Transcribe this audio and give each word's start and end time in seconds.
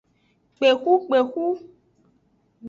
Kpexukpexu. 0.55 1.47